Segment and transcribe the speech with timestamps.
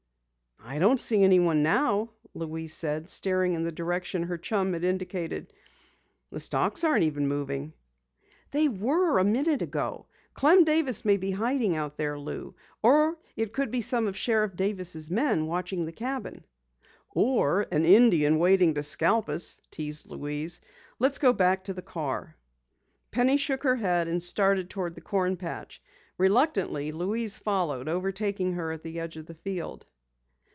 [0.63, 5.51] "I don't see anyone now," Louise said, staring in the direction her chum had indicated.
[6.29, 7.73] "The stalks aren't even moving."
[8.51, 10.05] "They were a moment ago.
[10.35, 12.53] Clem Davis may be hiding out there, Lou!
[12.83, 16.45] Or it could be some of Sheriff Davis' men watching the cabin."
[17.09, 20.61] "Or an Indian waiting to scalp us," teased Louise.
[20.99, 22.37] "Let's go back to the car."
[23.09, 25.81] Penny shook her head and started toward the corn patch.
[26.19, 29.87] Reluctantly, Louise followed, overtaking her at the edge of the field.